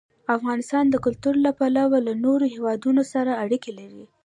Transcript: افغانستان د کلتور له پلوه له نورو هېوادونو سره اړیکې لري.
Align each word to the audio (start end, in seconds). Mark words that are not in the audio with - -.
افغانستان 0.37 0.85
د 0.89 0.95
کلتور 1.05 1.35
له 1.45 1.51
پلوه 1.59 1.97
له 2.07 2.13
نورو 2.25 2.45
هېوادونو 2.55 3.01
سره 3.13 3.39
اړیکې 3.43 3.71
لري. 3.79 4.03